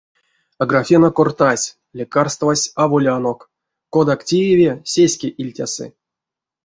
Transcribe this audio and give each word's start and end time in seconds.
Аграфена 0.61 1.09
кортась, 1.17 1.73
лекарствась 1.99 2.71
аволь 2.83 3.09
анок, 3.15 3.39
кодак 3.93 4.21
тееви, 4.27 4.69
сеске 4.91 5.27
ильтясы. 5.41 5.85